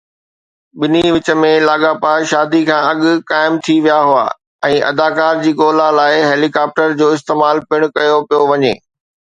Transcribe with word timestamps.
ٻنهي 0.83 1.05
وچ 1.15 1.27
۾ 1.41 1.51
لاڳاپا 1.67 2.13
شادي 2.31 2.61
کان 2.69 2.81
اڳ 2.91 2.99
قائم 3.31 3.53
ٿي 3.65 3.75
ويا 3.83 3.99
هئا 4.09 4.25
۽ 4.71 4.75
اداڪارا 4.89 5.41
جي 5.43 5.51
ڳولا 5.61 5.87
لاءِ 6.01 6.15
هيلي 6.31 6.49
ڪاپٽر 6.57 6.87
جو 7.03 7.07
استعمال 7.19 7.57
پڻ 7.69 7.81
ڪيو 7.97 8.17
پيو 8.29 8.43
وڃي 8.53 8.73